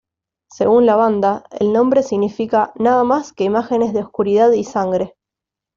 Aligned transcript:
Según 0.51 0.87
la 0.87 0.95
banda, 0.95 1.43
el 1.59 1.71
nombre 1.73 2.01
significa 2.01 2.71
"nada 2.73 3.03
más 3.03 3.33
que 3.33 3.43
imágenes 3.43 3.93
de 3.93 3.99
oscuridad 3.99 4.51
y 4.51 4.63
sangre". 4.63 5.15